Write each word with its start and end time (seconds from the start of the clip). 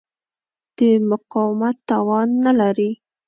د 0.77 0.79
مقاومت 1.09 1.77
توان 1.89 2.27
نه 2.45 2.51
لري. 2.59 2.91